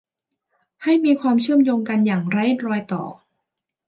[0.83, 3.03] ให้มีความเชื่อมโยงกันอย่างไร้รอยต่อ